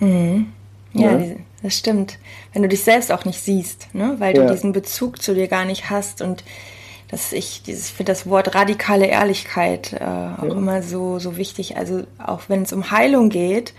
[0.00, 0.52] Mhm.
[0.92, 1.36] Ja, ja, ne?
[1.62, 2.18] das stimmt.
[2.52, 4.16] Wenn du dich selbst auch nicht siehst, ne?
[4.18, 4.50] weil du ja.
[4.50, 6.44] diesen Bezug zu dir gar nicht hast und
[7.08, 10.52] dass ich dieses finde das Wort radikale Ehrlichkeit äh, auch ja.
[10.52, 11.76] immer so so wichtig.
[11.76, 13.74] Also auch wenn es um Heilung geht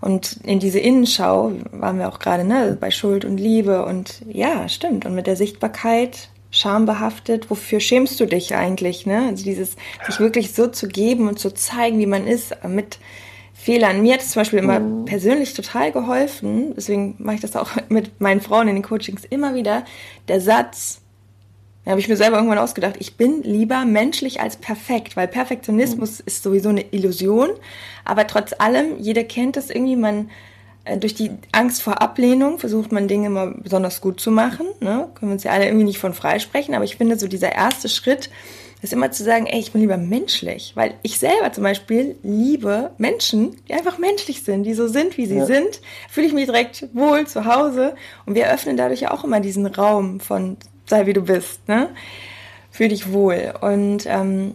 [0.00, 4.68] und in diese Innenschau waren wir auch gerade ne bei Schuld und Liebe und ja
[4.68, 7.50] stimmt und mit der Sichtbarkeit schambehaftet.
[7.50, 9.06] Wofür schämst du dich eigentlich?
[9.06, 9.26] Ne?
[9.28, 9.76] Also dieses
[10.06, 12.98] sich wirklich so zu geben und zu zeigen, wie man ist mit
[13.64, 14.02] Fehlern.
[14.02, 15.06] Mir hat es zum Beispiel immer mhm.
[15.06, 19.54] persönlich total geholfen, deswegen mache ich das auch mit meinen Frauen in den Coachings immer
[19.54, 19.86] wieder,
[20.28, 21.00] der Satz,
[21.84, 26.18] da habe ich mir selber irgendwann ausgedacht, ich bin lieber menschlich als perfekt, weil Perfektionismus
[26.18, 26.24] mhm.
[26.26, 27.48] ist sowieso eine Illusion,
[28.04, 30.28] aber trotz allem, jeder kennt das irgendwie, man
[30.84, 35.08] äh, durch die Angst vor Ablehnung versucht man Dinge immer besonders gut zu machen, ne?
[35.14, 37.88] können wir uns ja alle irgendwie nicht von freisprechen, aber ich finde so dieser erste
[37.88, 38.28] Schritt,
[38.84, 42.90] ist immer zu sagen, ey, ich bin lieber menschlich, weil ich selber zum Beispiel liebe
[42.98, 45.46] Menschen, die einfach menschlich sind, die so sind, wie sie ja.
[45.46, 49.40] sind, fühle ich mich direkt wohl zu Hause und wir öffnen dadurch ja auch immer
[49.40, 51.88] diesen Raum von sei wie du bist, ne?
[52.70, 54.54] Fühl dich wohl und ähm,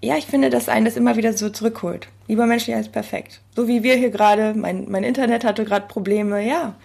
[0.00, 2.06] ja, ich finde, dass einen das immer wieder so zurückholt.
[2.28, 3.40] Lieber menschlich als perfekt.
[3.56, 6.76] So wie wir hier gerade, mein, mein Internet hatte gerade Probleme, ja.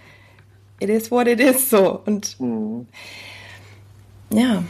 [0.80, 2.02] It is what it is so.
[2.06, 2.88] Und mhm.
[4.32, 4.64] ja,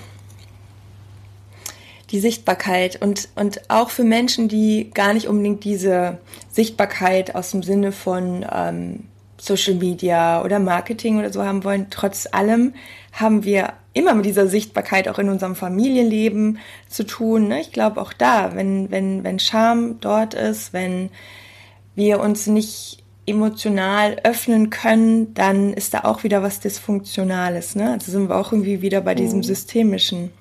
[2.12, 6.18] die Sichtbarkeit und, und auch für Menschen, die gar nicht unbedingt diese
[6.52, 9.04] Sichtbarkeit aus dem Sinne von ähm,
[9.40, 11.88] Social Media oder Marketing oder so haben wollen.
[11.90, 12.74] Trotz allem
[13.14, 17.48] haben wir immer mit dieser Sichtbarkeit auch in unserem Familienleben zu tun.
[17.48, 17.62] Ne?
[17.62, 21.10] Ich glaube auch da, wenn, wenn, wenn Scham dort ist, wenn
[21.96, 27.76] wir uns nicht emotional öffnen können, dann ist da auch wieder was Dysfunktionales.
[27.76, 27.92] Ne?
[27.92, 29.44] Also sind wir auch irgendwie wieder bei diesem mhm.
[29.44, 30.32] Systemischen.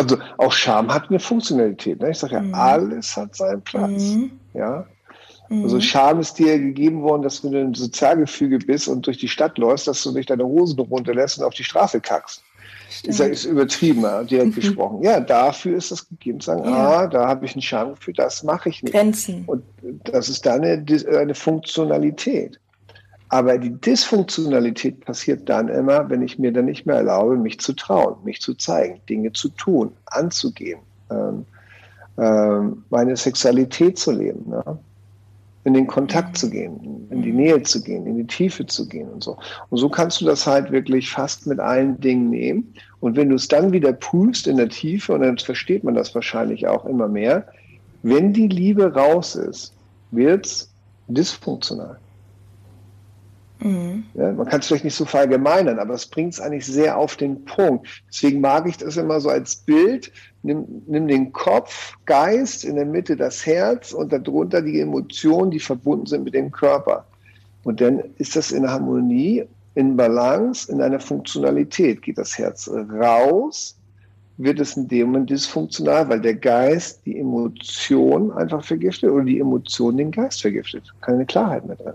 [0.00, 2.00] Also auch Scham hat eine Funktionalität.
[2.00, 2.10] Ne?
[2.10, 2.54] Ich sage ja, mhm.
[2.54, 4.02] alles hat seinen Platz.
[4.02, 4.30] Mhm.
[4.54, 4.86] Ja.
[5.50, 5.80] Also mhm.
[5.82, 9.58] Scham ist dir gegeben worden, dass du in einem Sozialgefüge bist und durch die Stadt
[9.58, 12.42] läufst, dass du nicht deine Hosen runterlässt und auf die Straße kackst.
[13.02, 14.54] Ist, ist übertrieben, direkt mhm.
[14.54, 15.02] gesprochen.
[15.02, 16.70] Ja, dafür ist es gegeben, sagen, ja.
[16.70, 18.92] ah, da habe ich ein Schamgefühl, das mache ich nicht.
[18.92, 19.44] Grenzen.
[19.46, 19.62] Und
[20.04, 20.84] das ist dann eine,
[21.18, 22.58] eine Funktionalität.
[23.30, 27.72] Aber die Dysfunktionalität passiert dann immer, wenn ich mir dann nicht mehr erlaube, mich zu
[27.72, 30.80] trauen, mich zu zeigen, Dinge zu tun, anzugehen,
[31.10, 31.46] ähm,
[32.18, 34.78] ähm, meine Sexualität zu leben, ne?
[35.62, 39.08] in den Kontakt zu gehen, in die Nähe zu gehen, in die Tiefe zu gehen
[39.08, 39.36] und so.
[39.68, 42.74] Und so kannst du das halt wirklich fast mit allen Dingen nehmen.
[42.98, 46.14] Und wenn du es dann wieder prüfst in der Tiefe, und dann versteht man das
[46.16, 47.46] wahrscheinlich auch immer mehr,
[48.02, 49.72] wenn die Liebe raus ist,
[50.10, 50.70] wird es
[51.08, 51.98] dysfunktional.
[53.60, 54.04] Mhm.
[54.14, 57.16] Ja, man kann es vielleicht nicht so verallgemeinern, aber es bringt es eigentlich sehr auf
[57.16, 57.86] den Punkt.
[58.08, 60.10] Deswegen mag ich das immer so als Bild.
[60.42, 65.60] Nimm, nimm den Kopf, Geist, in der Mitte das Herz und darunter die Emotionen, die
[65.60, 67.04] verbunden sind mit dem Körper.
[67.64, 69.44] Und dann ist das in Harmonie,
[69.74, 72.00] in Balance, in einer Funktionalität.
[72.00, 73.76] Geht das Herz raus,
[74.38, 79.40] wird es in dem Moment dysfunktional, weil der Geist die Emotion einfach vergiftet oder die
[79.40, 80.84] Emotion den Geist vergiftet.
[81.02, 81.92] Keine Klarheit mehr drin.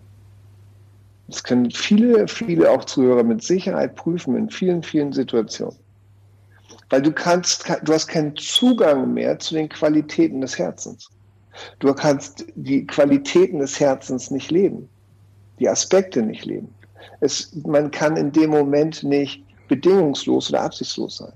[1.28, 5.76] Das können viele, viele auch Zuhörer mit Sicherheit prüfen in vielen, vielen Situationen.
[6.90, 11.10] Weil du kannst, du hast keinen Zugang mehr zu den Qualitäten des Herzens.
[11.80, 14.88] Du kannst die Qualitäten des Herzens nicht leben,
[15.60, 16.74] die Aspekte nicht leben.
[17.22, 21.34] Es, man kann in dem Moment nicht bedingungslos oder absichtslos sein.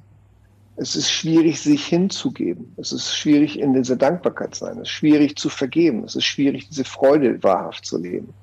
[0.75, 2.73] Es ist schwierig, sich hinzugeben.
[2.77, 4.77] Es ist schwierig, in dieser Dankbarkeit zu sein.
[4.77, 6.03] Es ist schwierig zu vergeben.
[6.05, 8.33] Es ist schwierig, diese Freude wahrhaft zu leben.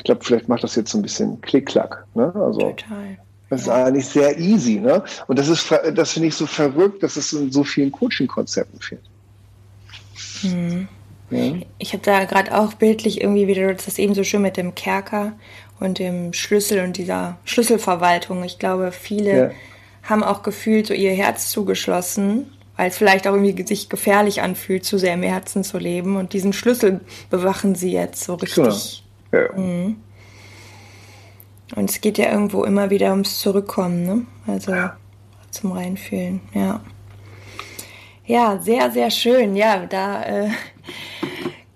[0.00, 2.06] Ich glaube, vielleicht macht das jetzt so ein bisschen Klick-Klack.
[2.14, 2.32] Ne?
[2.34, 3.18] Also, Total.
[3.50, 4.80] Das ist eigentlich sehr easy.
[4.80, 5.04] Ne?
[5.26, 9.02] Und das ist, das finde ich so verrückt, dass es in so vielen Coaching-Konzepten fehlt.
[10.40, 10.88] Hm.
[11.28, 11.52] Ja.
[11.78, 15.32] Ich habe da gerade auch bildlich irgendwie wieder das eben so schön mit dem Kerker
[15.80, 18.42] und dem Schlüssel und dieser Schlüsselverwaltung.
[18.42, 19.50] Ich glaube, viele ja.
[20.02, 24.86] haben auch gefühlt so ihr Herz zugeschlossen, weil es vielleicht auch irgendwie sich gefährlich anfühlt,
[24.86, 26.16] zu sehr im Herzen zu leben.
[26.16, 28.54] Und diesen Schlüssel bewachen sie jetzt so richtig.
[28.54, 29.52] Genau ja.
[29.56, 29.96] Mhm.
[31.76, 34.26] Und es geht ja irgendwo immer wieder ums Zurückkommen, ne?
[34.46, 34.96] Also ja.
[35.50, 36.80] zum Reinfühlen, ja.
[38.26, 39.56] Ja, sehr, sehr schön.
[39.56, 40.50] Ja, da äh,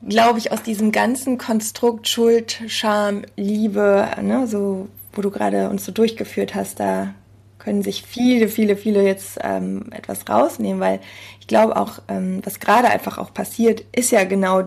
[0.09, 5.85] glaube ich, aus diesem ganzen Konstrukt Schuld, Scham, Liebe, ne, so, wo du gerade uns
[5.85, 7.15] so durchgeführt hast, da
[7.59, 11.00] können sich viele, viele, viele jetzt ähm, etwas rausnehmen, weil
[11.41, 14.65] ich glaube auch, ähm, was gerade einfach auch passiert, ist ja genau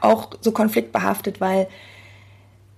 [0.00, 1.68] auch so konfliktbehaftet, weil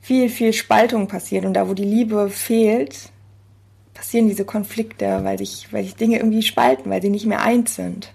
[0.04, 1.46] viel, viel Spaltung passiert.
[1.46, 3.10] Und da, wo die Liebe fehlt,
[3.94, 7.74] passieren diese Konflikte, weil sich, weil sich Dinge irgendwie spalten, weil sie nicht mehr eins
[7.74, 8.12] sind.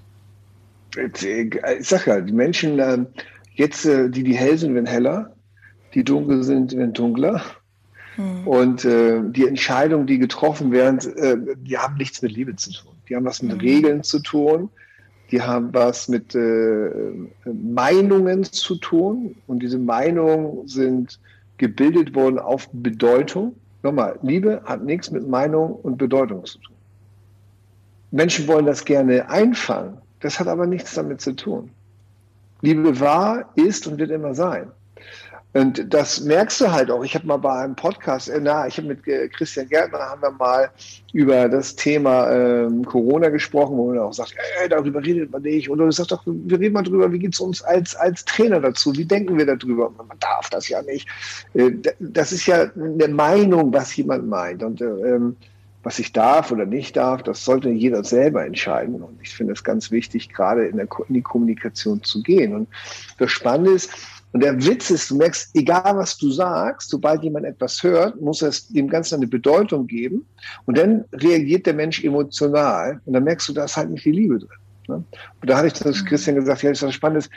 [0.96, 3.08] Ich sag ja, die Menschen, ähm,
[3.56, 5.36] jetzt, äh, die, die hell sind, werden heller.
[5.96, 7.42] die dunkel sind, werden dunkler.
[8.18, 8.48] Hm.
[8.48, 12.92] Und äh, die Entscheidungen, die getroffen werden, äh, die haben nichts mit Liebe zu tun.
[13.08, 13.60] Die haben was mit hm.
[13.62, 14.70] Regeln zu tun.
[15.32, 16.92] Die haben was mit äh,
[17.46, 19.36] Meinungen zu tun.
[19.48, 21.20] Und diese Meinungen sind
[21.60, 23.56] gebildet worden auf Bedeutung.
[23.84, 26.76] Nochmal, Liebe hat nichts mit Meinung und Bedeutung zu tun.
[28.12, 29.98] Menschen wollen das gerne einfangen.
[30.22, 31.70] Das hat aber nichts damit zu tun.
[32.62, 34.72] Liebe war, ist und wird immer sein.
[35.54, 37.04] Und das merkst du halt auch.
[37.04, 40.22] Ich habe mal bei einem Podcast, äh, na, ich habe mit äh, Christian Gärtner haben
[40.22, 40.70] wir mal
[41.12, 45.68] über das Thema ähm, Corona gesprochen, wo er auch sagt, ey, darüber redet man nicht.
[45.68, 48.60] Und du sagst doch, wir reden mal drüber, wie geht es uns als, als Trainer
[48.60, 48.96] dazu?
[48.96, 49.92] Wie denken wir darüber?
[49.98, 51.08] Man darf das ja nicht.
[51.56, 54.62] Äh, das ist ja eine Meinung, was jemand meint.
[54.62, 55.36] Und ähm,
[55.82, 59.02] was ich darf oder nicht darf, das sollte jeder selber entscheiden.
[59.02, 62.54] Und ich finde es ganz wichtig, gerade in, der, in die Kommunikation zu gehen.
[62.54, 62.68] Und
[63.18, 63.90] das Spannende ist,
[64.32, 68.42] und der Witz ist, du merkst, egal was du sagst, sobald jemand etwas hört, muss
[68.44, 70.26] es dem Ganzen eine Bedeutung geben.
[70.66, 73.02] Und dann reagiert der Mensch emotional.
[73.06, 74.50] Und dann merkst du, da ist halt nicht die Liebe drin.
[74.88, 74.96] Ne?
[75.42, 76.06] Und da hatte ich das mhm.
[76.06, 77.30] Christian gesagt, ja, das ist was Spannendes.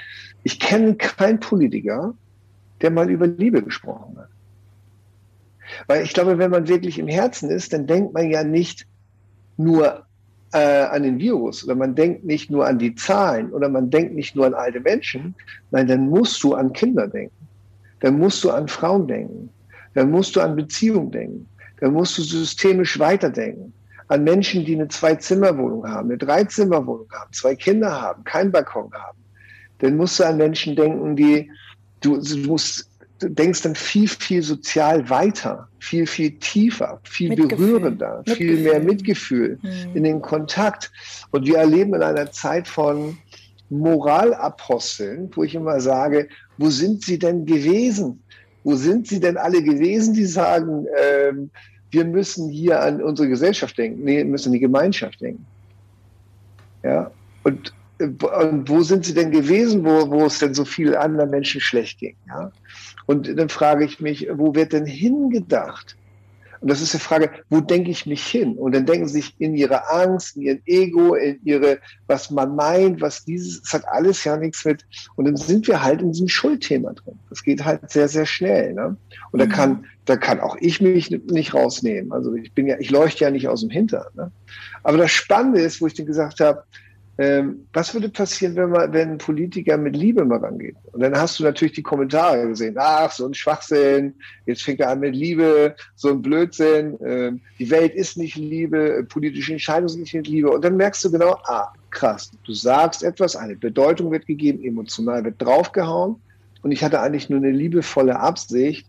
[0.42, 2.14] Ich kenne keinen Politiker,
[2.82, 4.28] der mal über Liebe gesprochen hat.
[5.86, 8.86] Weil ich glaube, wenn man wirklich im Herzen ist, dann denkt man ja nicht
[9.56, 10.04] nur
[10.52, 14.14] äh, an den Virus oder man denkt nicht nur an die Zahlen oder man denkt
[14.14, 15.34] nicht nur an alte Menschen.
[15.70, 17.48] Nein, dann musst du an Kinder denken.
[18.00, 19.48] Dann musst du an Frauen denken.
[19.94, 21.48] Dann musst du an Beziehungen denken.
[21.80, 23.72] Dann musst du systemisch weiterdenken.
[24.08, 29.18] An Menschen, die eine Zwei-Zimmer-Wohnung haben, eine Drei-Zimmer-Wohnung haben, zwei Kinder haben, keinen Balkon haben.
[29.78, 31.50] Dann musst du an Menschen denken, die,
[32.00, 32.90] du, du musst
[33.28, 37.56] denkst dann viel, viel sozial weiter, viel, viel tiefer, viel Mitgefühl.
[37.56, 38.36] berührender, Mitgefühl.
[38.36, 39.96] viel mehr Mitgefühl mhm.
[39.96, 40.90] in den Kontakt.
[41.30, 43.16] Und wir erleben in einer Zeit von
[43.70, 46.28] Moralaposteln, wo ich immer sage,
[46.58, 48.22] wo sind sie denn gewesen?
[48.64, 51.50] Wo sind sie denn alle gewesen, die sagen, ähm,
[51.90, 55.44] wir müssen hier an unsere Gesellschaft denken, nee, wir müssen an die Gemeinschaft denken.
[56.82, 57.10] Ja,
[57.44, 57.72] und
[58.06, 61.98] und wo sind sie denn gewesen, wo, wo es denn so vielen anderen Menschen schlecht
[61.98, 62.16] ging?
[62.28, 62.52] Ja?
[63.06, 65.96] Und dann frage ich mich, wo wird denn hingedacht?
[66.62, 68.56] Und das ist die Frage, wo denke ich mich hin?
[68.56, 72.54] Und dann denken sie sich in ihre Angst, in ihren Ego, in ihre, was man
[72.54, 74.86] meint, was dieses, es hat alles ja nichts mit.
[75.16, 77.18] Und dann sind wir halt in diesem Schuldthema drin.
[77.30, 78.74] Das geht halt sehr, sehr schnell.
[78.74, 78.96] Ne?
[79.32, 79.84] Und da kann, mhm.
[80.04, 82.12] da kann auch ich mich nicht rausnehmen.
[82.12, 84.06] Also ich bin ja, ich leuchte ja nicht aus dem Hintern.
[84.14, 84.30] Ne?
[84.84, 86.62] Aber das Spannende ist, wo ich dann gesagt habe,
[87.18, 90.76] ähm, was würde passieren, wenn, man, wenn ein Politiker mit Liebe mal rangeht?
[90.92, 92.76] Und dann hast du natürlich die Kommentare gesehen.
[92.78, 94.14] Ach, so ein Schwachsinn.
[94.46, 95.76] Jetzt fängt er an mit Liebe.
[95.94, 96.98] So ein Blödsinn.
[97.04, 99.04] Ähm, die Welt ist nicht Liebe.
[99.08, 100.50] Politische Entscheidungen sind nicht Liebe.
[100.50, 102.30] Und dann merkst du genau, ah, krass.
[102.44, 106.16] Du sagst etwas, eine Bedeutung wird gegeben, emotional wird draufgehauen.
[106.62, 108.86] Und ich hatte eigentlich nur eine liebevolle Absicht,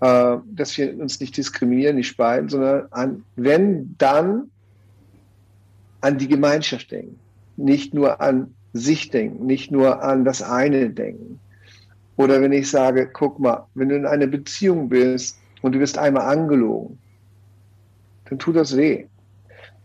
[0.00, 4.50] äh, dass wir uns nicht diskriminieren, nicht spalten, sondern an, wenn, dann
[6.02, 7.18] an die Gemeinschaft denken,
[7.56, 11.40] nicht nur an sich denken, nicht nur an das eine denken.
[12.16, 15.98] Oder wenn ich sage, guck mal, wenn du in einer Beziehung bist und du wirst
[15.98, 16.98] einmal angelogen,
[18.26, 19.06] dann tut das weh.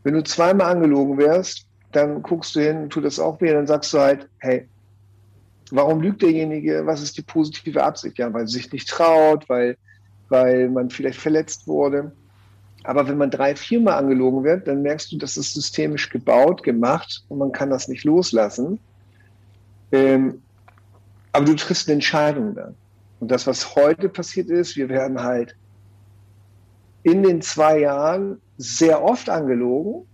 [0.03, 3.93] Wenn du zweimal angelogen wirst, dann guckst du hin, tut das auch weh, dann sagst
[3.93, 4.67] du halt, hey,
[5.71, 6.85] warum lügt derjenige?
[6.85, 8.17] Was ist die positive Absicht?
[8.17, 9.77] Ja, weil sich nicht traut, weil,
[10.29, 12.11] weil man vielleicht verletzt wurde.
[12.87, 17.25] Aber wenn man drei, viermal angelogen wird, dann merkst du, das ist systemisch gebaut, gemacht
[17.27, 18.79] und man kann das nicht loslassen.
[19.91, 20.41] Ähm,
[21.33, 22.75] aber du triffst eine Entscheidung dann.
[23.19, 25.57] Und das, was heute passiert ist, wir werden halt
[27.03, 30.07] in den zwei Jahren sehr oft angelogen,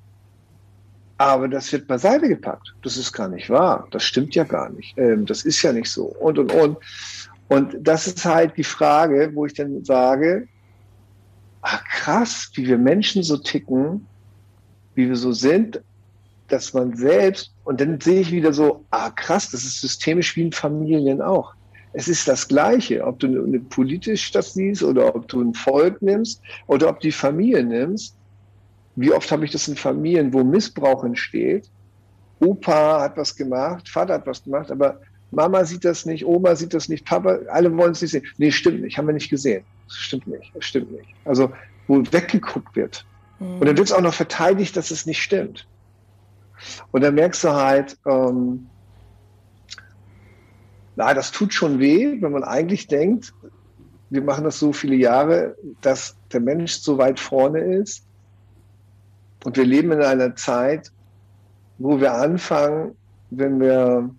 [1.20, 2.74] aber das wird beiseite gepackt.
[2.82, 3.88] Das ist gar nicht wahr.
[3.92, 4.98] Das stimmt ja gar nicht.
[4.98, 6.06] Ähm, das ist ja nicht so.
[6.06, 6.78] Und, und, und.
[7.50, 10.48] Und das ist halt die Frage, wo ich dann sage,
[11.64, 14.06] ach krass, wie wir Menschen so ticken,
[14.96, 15.82] wie wir so sind,
[16.50, 20.44] dass man selbst, und dann sehe ich wieder so, ah krass, das ist systemisch wie
[20.44, 21.54] in Familien auch.
[21.94, 26.02] Es ist das Gleiche, ob du eine politisch das siehst oder ob du ein Volk
[26.02, 28.16] nimmst oder ob die Familie nimmst.
[28.96, 31.70] Wie oft habe ich das in Familien, wo Missbrauch entsteht?
[32.40, 35.00] Opa hat was gemacht, Vater hat was gemacht, aber
[35.36, 38.26] Mama sieht das nicht, Oma sieht das nicht, Papa, alle wollen es nicht sehen.
[38.38, 39.64] Nee, stimmt nicht, haben wir nicht gesehen.
[39.88, 41.10] Das stimmt nicht, das stimmt nicht.
[41.26, 41.52] Also,
[41.88, 43.06] wo weggeguckt wird.
[43.40, 43.60] Mhm.
[43.60, 45.68] Und dann wird es auch noch verteidigt, dass es nicht stimmt.
[46.92, 48.68] Und dann merkst du halt, ähm,
[50.96, 53.34] na, das tut schon weh, wenn man eigentlich denkt,
[54.10, 58.06] wir machen das so viele Jahre, dass der Mensch so weit vorne ist.
[59.44, 60.92] Und wir leben in einer Zeit,
[61.80, 62.96] wo wir anfangen,
[63.32, 64.10] wenn wir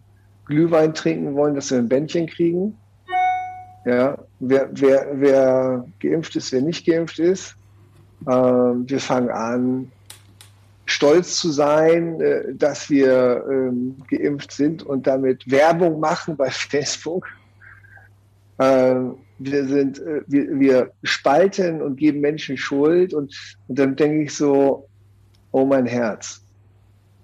[0.47, 2.77] Glühwein trinken wollen, dass wir ein Bändchen kriegen.
[3.85, 7.55] Ja, wer, wer, wer geimpft ist, wer nicht geimpft ist.
[8.31, 9.93] Ähm, wir fangen an,
[10.87, 17.27] stolz zu sein, äh, dass wir ähm, geimpft sind und damit Werbung machen bei Facebook.
[18.59, 23.35] Ähm, wir sind, äh, wir, wir spalten und geben Menschen Schuld und,
[23.69, 24.89] und dann denke ich so,
[25.53, 26.44] oh mein Herz.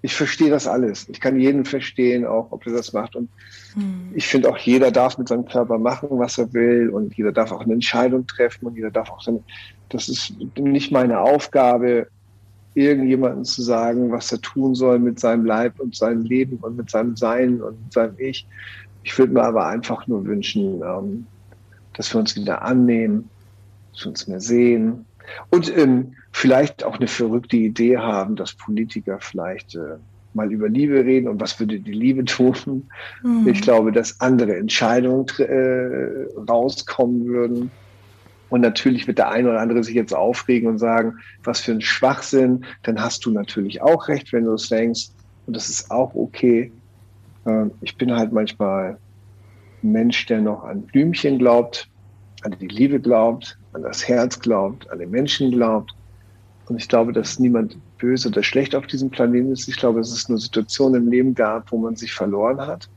[0.01, 1.07] Ich verstehe das alles.
[1.09, 3.15] Ich kann jeden verstehen, auch ob er das macht.
[3.15, 3.29] Und
[3.73, 4.11] hm.
[4.15, 6.89] ich finde auch, jeder darf mit seinem Körper machen, was er will.
[6.89, 8.65] Und jeder darf auch eine Entscheidung treffen.
[8.67, 9.43] Und jeder darf auch seine,
[9.89, 12.07] das ist nicht meine Aufgabe,
[12.73, 16.89] irgendjemandem zu sagen, was er tun soll mit seinem Leib und seinem Leben und mit
[16.89, 18.47] seinem Sein und mit seinem Ich.
[19.03, 21.25] Ich würde mir aber einfach nur wünschen, ähm,
[21.93, 23.29] dass wir uns wieder annehmen,
[23.91, 25.05] dass wir uns mehr sehen
[25.49, 29.97] und ähm, vielleicht auch eine verrückte Idee haben, dass Politiker vielleicht äh,
[30.33, 32.89] mal über Liebe reden und was würde die Liebe tun.
[33.23, 33.47] Mhm.
[33.47, 37.71] Ich glaube, dass andere Entscheidungen äh, rauskommen würden.
[38.49, 41.81] Und natürlich wird der eine oder andere sich jetzt aufregen und sagen, was für ein
[41.81, 42.65] Schwachsinn.
[42.83, 45.07] Dann hast du natürlich auch recht, wenn du es denkst.
[45.47, 46.71] Und das ist auch okay.
[47.45, 48.97] Ähm, ich bin halt manchmal
[49.83, 51.87] ein Mensch, der noch an Blümchen glaubt,
[52.43, 55.93] an die Liebe glaubt, an das Herz glaubt, an den Menschen glaubt.
[56.67, 59.67] Und ich glaube, dass niemand böse oder schlecht auf diesem Planeten ist.
[59.67, 62.87] Ich glaube, dass es nur Situationen im Leben gab, wo man sich verloren hat,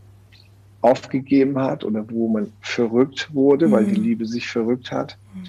[0.81, 3.73] aufgegeben hat oder wo man verrückt wurde, mhm.
[3.73, 4.05] weil die mhm.
[4.05, 5.45] Liebe sich verrückt hat mhm.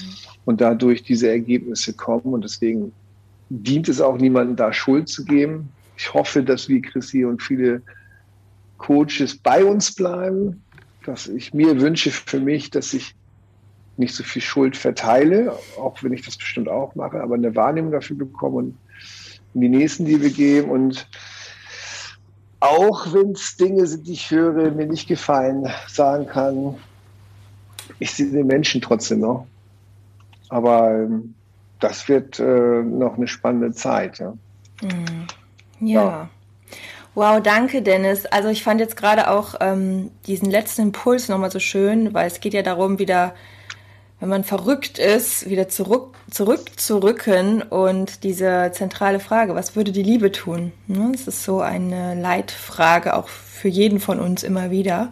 [0.46, 2.34] und dadurch diese Ergebnisse kommen.
[2.34, 2.94] Und deswegen
[3.50, 5.70] dient es auch niemandem, da Schuld zu geben.
[5.98, 7.82] Ich hoffe, dass wie Chrissy und viele
[8.78, 10.62] Coaches bei uns bleiben,
[11.06, 13.16] dass ich mir wünsche für mich, dass ich
[13.98, 17.92] nicht so viel Schuld verteile, auch wenn ich das bestimmt auch mache, aber eine Wahrnehmung
[17.92, 18.78] dafür bekomme und
[19.54, 21.08] in die nächsten Liebe geben und
[22.60, 26.76] auch wenn es Dinge sind, die ich höre, mir nicht gefallen, sagen kann,
[28.00, 29.46] ich sehe den Menschen trotzdem noch.
[30.50, 31.36] Aber ähm,
[31.80, 34.20] das wird äh, noch eine spannende Zeit.
[34.20, 34.34] Ja.
[34.82, 35.28] Mhm.
[35.80, 36.04] ja.
[36.04, 36.30] ja.
[37.14, 38.26] Wow, danke Dennis.
[38.26, 42.42] Also ich fand jetzt gerade auch ähm, diesen letzten Impuls nochmal so schön, weil es
[42.42, 43.34] geht ja darum, wieder
[44.20, 50.32] wenn man verrückt ist, wieder zurück, zurückzurücken und diese zentrale Frage, was würde die Liebe
[50.32, 50.72] tun?
[50.88, 55.12] Ne, das ist so eine Leitfrage auch für jeden von uns immer wieder,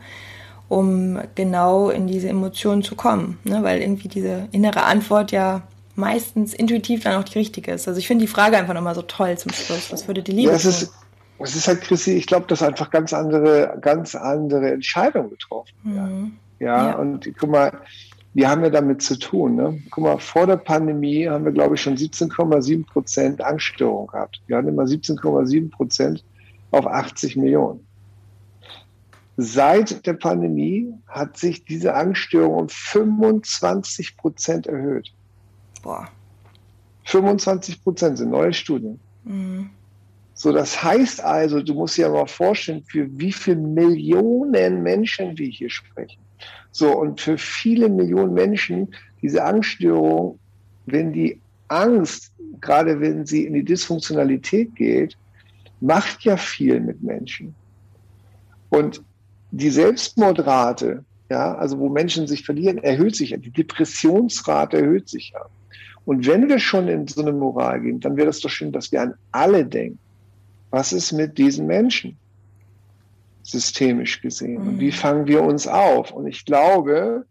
[0.69, 5.63] um genau in diese Emotionen zu kommen, ne, weil irgendwie diese innere Antwort ja
[5.95, 7.87] meistens intuitiv dann auch die richtige ist.
[7.87, 9.91] Also ich finde die Frage einfach nochmal so toll zum Schluss.
[9.91, 10.71] Was würde die Liebe ja, es tun?
[10.71, 10.93] Ist,
[11.39, 16.21] es ist halt, Chrissy, ich glaube, dass einfach ganz andere, ganz andere Entscheidungen getroffen werden.
[16.21, 16.37] Mhm.
[16.59, 17.71] Ja, ja, und guck mal,
[18.33, 19.55] wir haben ja damit zu tun.
[19.55, 19.81] Ne?
[19.91, 24.41] Guck mal, vor der Pandemie haben wir, glaube ich, schon 17,7 Prozent Angststörung gehabt.
[24.47, 26.23] Wir hatten immer 17,7 Prozent
[26.71, 27.85] auf 80 Millionen.
[29.37, 35.11] Seit der Pandemie hat sich diese Angststörung um 25 Prozent erhöht.
[35.81, 36.07] Boah.
[37.05, 38.99] 25 Prozent sind neue Studien.
[39.23, 39.69] Mhm.
[40.35, 45.47] So, das heißt also, du musst dir mal vorstellen, für wie viele Millionen Menschen wir
[45.47, 46.21] hier sprechen.
[46.71, 50.39] So, und für viele Millionen Menschen, diese Angststörung,
[50.85, 52.31] wenn die Angst,
[52.61, 55.17] gerade wenn sie in die Dysfunktionalität geht,
[55.81, 57.53] macht ja viel mit Menschen.
[58.69, 59.03] Und
[59.51, 63.37] die Selbstmordrate, ja, also wo Menschen sich verlieren, erhöht sich ja.
[63.37, 65.41] Die Depressionsrate erhöht sich ja.
[66.05, 68.91] Und wenn wir schon in so eine Moral gehen, dann wäre es doch schön, dass
[68.91, 69.99] wir an alle denken.
[70.69, 72.17] Was ist mit diesen Menschen?
[73.43, 74.57] Systemisch gesehen.
[74.61, 74.91] Und wie mhm.
[74.91, 76.11] fangen wir uns auf?
[76.11, 77.25] Und ich glaube,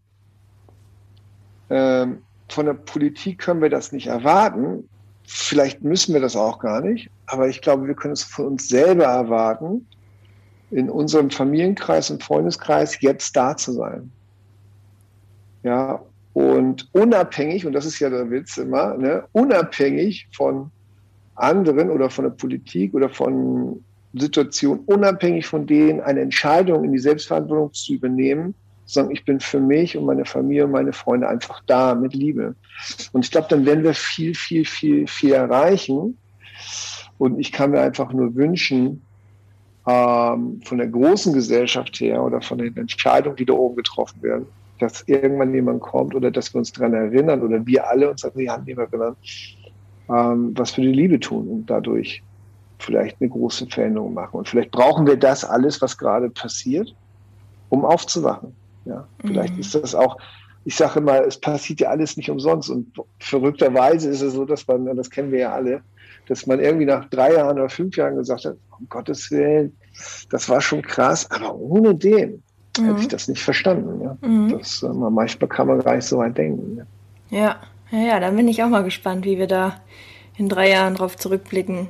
[1.71, 4.89] ähm, von der Politik können wir das nicht erwarten.
[5.25, 7.11] Vielleicht müssen wir das auch gar nicht.
[7.27, 9.87] Aber ich glaube, wir können es von uns selber erwarten,
[10.71, 14.11] in unserem Familienkreis und Freundeskreis jetzt da zu sein.
[15.63, 16.03] Ja,
[16.35, 20.71] und unabhängig, und das ist ja der Witz immer, ne, unabhängig von
[21.35, 23.83] anderen oder von der Politik oder von
[24.15, 28.55] Situation, unabhängig von denen eine Entscheidung in die Selbstverantwortung zu übernehmen,
[28.85, 32.55] sagen, ich bin für mich und meine Familie und meine Freunde einfach da mit Liebe.
[33.13, 36.19] Und ich glaube, dann werden wir viel, viel, viel, viel erreichen.
[37.19, 39.03] Und ich kann mir einfach nur wünschen,
[39.87, 44.47] ähm, von der großen Gesellschaft her oder von den Entscheidungen, die da oben getroffen werden,
[44.79, 48.33] dass irgendwann jemand kommt oder dass wir uns daran erinnern oder wir alle uns an
[48.37, 49.17] die Hand nehmen erinnern,
[50.09, 52.23] ähm, was für die Liebe tun und dadurch
[52.83, 54.37] vielleicht eine große Veränderung machen.
[54.37, 56.95] Und vielleicht brauchen wir das alles, was gerade passiert,
[57.69, 58.55] um aufzuwachen.
[58.85, 59.61] Ja, vielleicht mhm.
[59.61, 60.17] ist das auch,
[60.65, 62.71] ich sage immer, es passiert ja alles nicht umsonst.
[62.71, 65.83] Und verrückterweise ist es so, dass man, das kennen wir ja alle,
[66.29, 69.77] dass man irgendwie nach drei Jahren oder fünf Jahren gesagt hat, um Gottes Willen,
[70.31, 72.43] das war schon krass, aber ohne den
[72.79, 72.85] mhm.
[72.85, 74.03] hätte ich das nicht verstanden.
[74.03, 74.17] Ja?
[74.27, 74.59] Mhm.
[74.59, 76.87] Das, äh, manchmal kann man gar nicht so weit denken.
[77.31, 77.39] Ja.
[77.39, 77.57] ja,
[77.91, 79.81] ja, ja, dann bin ich auch mal gespannt, wie wir da
[80.37, 81.89] in drei Jahren drauf zurückblicken.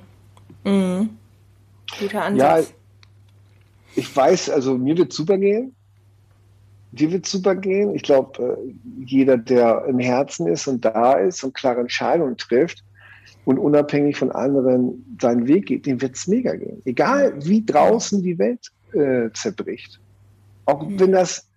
[0.64, 1.11] Mhm.
[1.99, 2.69] Guter Ansatz.
[2.69, 2.75] Ja,
[3.95, 5.75] ich weiß, also mir wird super gehen.
[6.92, 7.95] Dir wird super gehen.
[7.95, 12.85] Ich glaube, äh, jeder, der im Herzen ist und da ist und klare Entscheidungen trifft
[13.45, 16.83] und unabhängig von anderen seinen Weg geht, dem wird es mega gehen.
[16.85, 20.00] Egal, wie draußen die Welt äh, zerbricht.
[20.66, 21.00] Auch mhm.
[21.00, 21.49] wenn das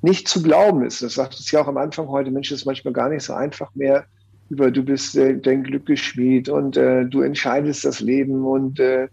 [0.00, 1.02] nicht zu glauben ist.
[1.02, 3.74] Das sagt es ja auch am Anfang heute, Mensch, ist manchmal gar nicht so einfach
[3.74, 4.04] mehr,
[4.50, 9.08] über du bist äh, dein Glück geschmied und äh, du entscheidest das Leben und äh,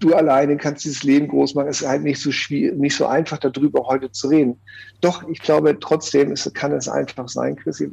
[0.00, 1.68] du alleine kannst dieses Leben groß machen.
[1.68, 4.58] Es ist halt nicht so schwierig, nicht so einfach darüber heute zu reden.
[5.00, 7.92] Doch, ich glaube trotzdem ist, kann es einfach sein, Chrissy,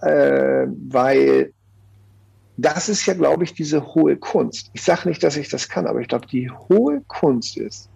[0.00, 1.52] äh, weil
[2.56, 4.70] das ist ja, glaube ich, diese hohe Kunst.
[4.74, 7.88] Ich sage nicht, dass ich das kann, aber ich glaube, die hohe Kunst ist,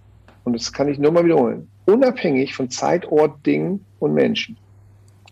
[0.45, 4.57] und das kann ich nur mal wiederholen, unabhängig von Zeit, Ort, Dingen und Menschen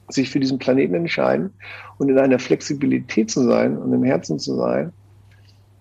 [0.09, 1.53] sich für diesen Planeten entscheiden
[1.99, 4.93] und in einer Flexibilität zu sein und im Herzen zu sein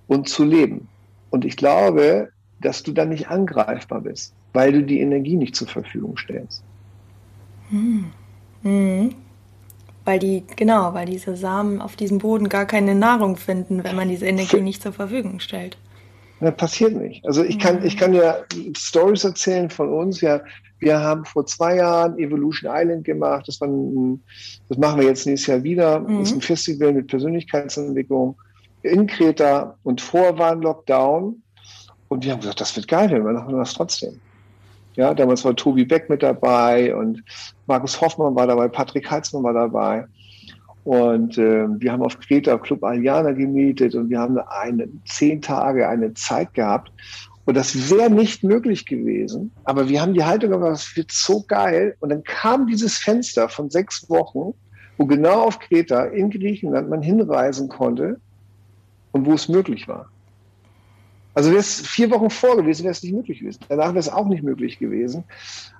[0.07, 0.87] und zu leben.
[1.29, 2.29] Und ich glaube,
[2.61, 6.63] dass du dann nicht angreifbar bist, weil du die Energie nicht zur Verfügung stellst.
[7.69, 8.05] Hm.
[8.61, 9.15] Hm.
[10.05, 14.09] Weil die, genau, weil diese Samen auf diesem Boden gar keine Nahrung finden, wenn man
[14.09, 15.77] diese Energie nicht zur Verfügung stellt.
[16.43, 17.25] Das passiert nicht.
[17.25, 18.35] Also ich kann, ich kann ja
[18.75, 20.19] Stories erzählen von uns.
[20.19, 20.41] Ja,
[20.79, 23.47] wir haben vor zwei Jahren Evolution Island gemacht.
[23.47, 24.21] Das, ein,
[24.67, 26.01] das machen wir jetzt nächstes Jahr wieder.
[26.01, 26.19] Mhm.
[26.19, 28.35] Das ist ein Festival mit Persönlichkeitsentwicklung
[28.81, 31.41] in Kreta und vor war ein Lockdown.
[32.09, 34.19] Und wir haben gesagt, das wird geil, wir machen das trotzdem.
[34.95, 37.23] Ja, damals war Tobi Beck mit dabei und
[37.65, 40.05] Markus Hoffmann war dabei, Patrick Heitzmann war dabei.
[40.83, 45.87] Und äh, wir haben auf Kreta Club Aliana gemietet und wir haben eine, zehn Tage
[45.87, 46.91] eine Zeit gehabt.
[47.45, 49.51] Und das wäre nicht möglich gewesen.
[49.63, 51.95] Aber wir haben die Haltung gemacht, das wird so geil.
[51.99, 54.53] Und dann kam dieses Fenster von sechs Wochen,
[54.97, 58.19] wo genau auf Kreta in Griechenland man hinreisen konnte
[59.11, 60.09] und wo es möglich war.
[61.33, 63.59] Also wäre es vier Wochen vor gewesen, wäre es nicht möglich gewesen.
[63.67, 65.23] Danach wäre es auch nicht möglich gewesen.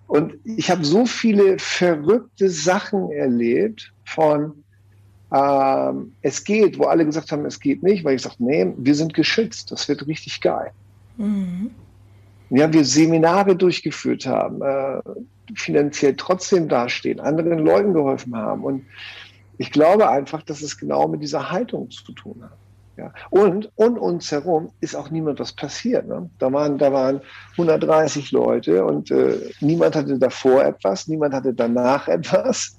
[0.07, 4.62] Und ich habe so viele verrückte Sachen erlebt von
[5.33, 8.93] ähm, es geht, wo alle gesagt haben, es geht nicht, weil ich sagte, nee, wir
[8.93, 10.71] sind geschützt, das wird richtig geil.
[11.17, 11.71] Mhm.
[12.51, 15.01] Ja, wir Seminare durchgeführt haben, äh,
[15.55, 18.63] finanziell trotzdem dastehen, anderen Leuten geholfen haben.
[18.63, 18.85] Und
[19.57, 22.57] ich glaube einfach, dass es genau mit dieser Haltung zu tun hat.
[22.95, 23.11] Ja.
[23.31, 26.07] Und um uns herum ist auch niemand was passiert.
[26.07, 26.29] Ne?
[26.37, 27.21] Da, waren, da waren
[27.53, 32.77] 130 Leute und äh, niemand hatte davor etwas, niemand hatte danach etwas.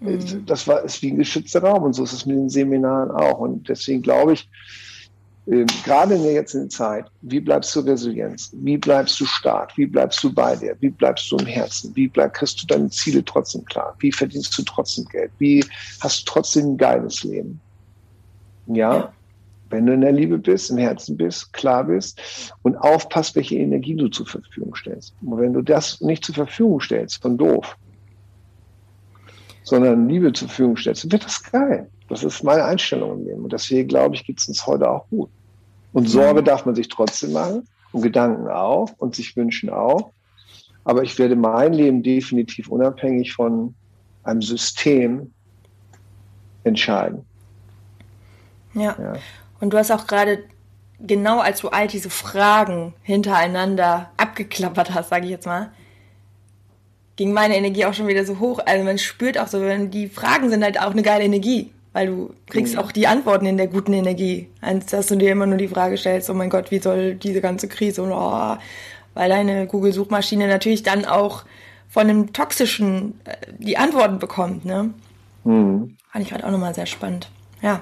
[0.00, 0.44] Mhm.
[0.46, 3.38] Das war, ist wie ein geschützter Raum und so ist es mit den Seminaren auch.
[3.38, 4.48] Und deswegen glaube ich,
[5.48, 8.50] ähm, gerade in der jetzigen Zeit, wie bleibst du resilient?
[8.52, 9.76] Wie bleibst du stark?
[9.76, 10.76] Wie bleibst du bei dir?
[10.80, 11.94] Wie bleibst du im Herzen?
[11.94, 13.94] Wie bleib, kriegst du deine Ziele trotzdem klar?
[14.00, 15.30] Wie verdienst du trotzdem Geld?
[15.38, 15.64] Wie
[16.00, 17.60] hast du trotzdem ein geiles Leben?
[18.66, 19.12] Ja, ja.
[19.70, 23.94] wenn du in der Liebe bist, im Herzen bist, klar bist und aufpasst, welche Energie
[23.94, 25.14] du zur Verfügung stellst.
[25.22, 27.76] Und wenn du das nicht zur Verfügung stellst, von doof,
[29.66, 31.90] sondern Liebe zur Verfügung stellst, dann wird das geil.
[32.08, 33.42] Das ist meine Einstellung im Leben.
[33.42, 35.28] Und deswegen glaube ich, geht es uns heute auch gut.
[35.92, 40.12] Und Sorge darf man sich trotzdem machen und Gedanken auch und sich wünschen auch.
[40.84, 43.74] Aber ich werde mein Leben definitiv unabhängig von
[44.22, 45.32] einem System
[46.62, 47.24] entscheiden.
[48.74, 48.96] Ja.
[49.00, 49.14] ja.
[49.58, 50.44] Und du hast auch gerade
[51.00, 55.72] genau als du all diese Fragen hintereinander abgeklappert hast, sage ich jetzt mal,
[57.16, 58.60] ging meine Energie auch schon wieder so hoch.
[58.64, 62.08] Also man spürt auch so, wenn die Fragen sind halt auch eine geile Energie weil
[62.08, 62.80] du kriegst mhm.
[62.80, 65.96] auch die Antworten in der guten Energie, als dass du dir immer nur die Frage
[65.96, 68.56] stellst, oh mein Gott, wie soll diese ganze Krise und oh,
[69.14, 71.44] weil deine Google-Suchmaschine natürlich dann auch
[71.88, 74.92] von einem toxischen äh, die Antworten bekommt, ne?
[75.44, 75.96] Mhm.
[76.12, 77.30] Fand ich gerade auch nochmal sehr spannend.
[77.62, 77.80] Ja.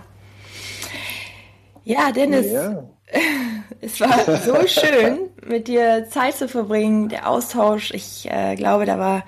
[1.82, 2.84] Ja, Dennis, ja.
[3.80, 7.92] es war so schön, mit dir Zeit zu verbringen, der Austausch.
[7.92, 9.24] Ich äh, glaube, da war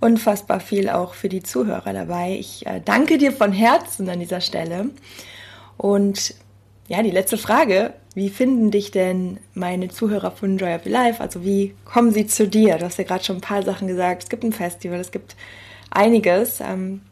[0.00, 2.36] unfassbar viel auch für die Zuhörer dabei.
[2.38, 4.90] Ich äh, danke dir von Herzen an dieser Stelle.
[5.76, 6.34] Und
[6.88, 7.94] ja, die letzte Frage.
[8.14, 11.20] Wie finden dich denn meine Zuhörer von Joy of Life?
[11.20, 12.78] Also wie kommen sie zu dir?
[12.78, 14.24] Du hast ja gerade schon ein paar Sachen gesagt.
[14.24, 15.36] Es gibt ein Festival, es gibt
[15.90, 16.60] einiges.
[16.60, 17.02] Ähm,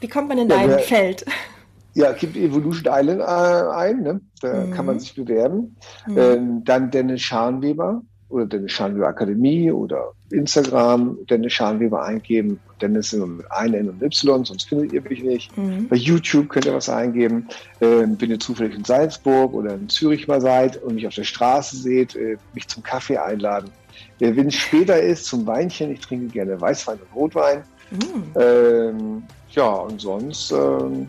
[0.00, 1.24] wie kommt man in ja, dein Feld?
[1.96, 4.20] Ja, gibt Evolution Island äh, ein, ne?
[4.42, 4.70] da mhm.
[4.70, 5.76] kann man sich bewerben.
[6.06, 6.18] Mhm.
[6.18, 12.60] Ähm, dann Dennis Scharnweber, oder Dennis Scharnweber Akademie oder Instagram Dennis Scharnweber eingeben.
[12.82, 15.56] Dennis mit ein N und Y, sonst findet ihr mich nicht.
[15.56, 15.88] Mhm.
[15.88, 17.48] Bei YouTube könnt ihr was eingeben.
[17.80, 21.24] Ähm, wenn ihr zufällig in Salzburg oder in Zürich mal seid und mich auf der
[21.24, 23.70] Straße seht, äh, mich zum Kaffee einladen.
[24.18, 27.62] Wenn es später ist, zum Weinchen, ich trinke gerne Weißwein und Rotwein.
[27.90, 28.38] Mm.
[28.38, 31.06] Ähm, ja, und sonst ähm,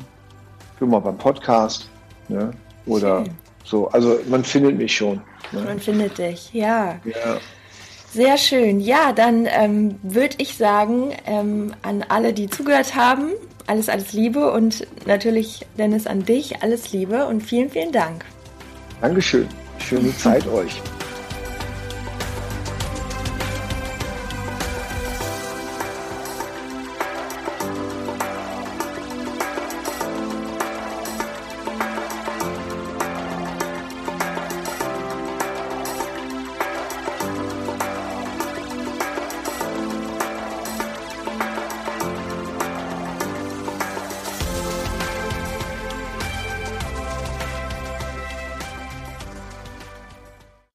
[0.79, 1.89] bin mal beim Podcast.
[2.27, 2.51] Ne?
[2.85, 3.33] Oder Schön.
[3.63, 3.87] so.
[3.89, 5.21] Also man findet mich schon.
[5.51, 5.61] Ne?
[5.61, 6.99] Man findet dich, ja.
[7.03, 7.39] Ja.
[8.13, 8.79] Sehr schön.
[8.79, 13.31] Ja, dann ähm, würde ich sagen, ähm, an alle, die zugehört haben,
[13.67, 18.23] alles, alles Liebe und natürlich, Dennis, an dich, alles Liebe und vielen, vielen Dank.
[19.01, 19.47] Dankeschön.
[19.79, 20.81] Schöne Zeit euch.